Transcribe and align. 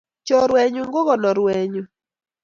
Choruenyu 0.27 0.81
ko 0.93 0.99
konoruet 1.07 1.63
nyu 1.71 1.83